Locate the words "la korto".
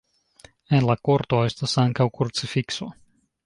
0.91-1.43